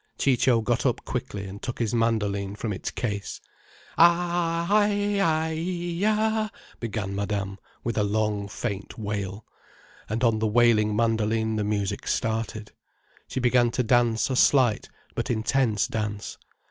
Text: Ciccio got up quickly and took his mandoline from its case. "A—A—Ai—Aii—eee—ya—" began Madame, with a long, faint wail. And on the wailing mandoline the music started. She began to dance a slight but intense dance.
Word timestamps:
Ciccio 0.17 0.61
got 0.61 0.83
up 0.83 1.05
quickly 1.05 1.45
and 1.45 1.61
took 1.61 1.77
his 1.77 1.93
mandoline 1.93 2.55
from 2.55 2.73
its 2.73 2.89
case. 2.89 3.39
"A—A—Ai—Aii—eee—ya—" 3.99 6.49
began 6.79 7.13
Madame, 7.15 7.59
with 7.83 7.99
a 7.99 8.03
long, 8.03 8.47
faint 8.47 8.97
wail. 8.97 9.45
And 10.09 10.23
on 10.23 10.39
the 10.39 10.47
wailing 10.47 10.95
mandoline 10.95 11.55
the 11.55 11.63
music 11.63 12.07
started. 12.07 12.71
She 13.27 13.39
began 13.39 13.69
to 13.69 13.83
dance 13.83 14.31
a 14.31 14.35
slight 14.35 14.89
but 15.13 15.29
intense 15.29 15.85
dance. 15.85 16.39